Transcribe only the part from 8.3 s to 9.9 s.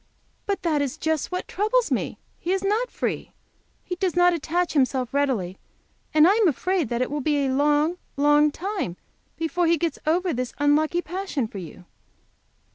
time before he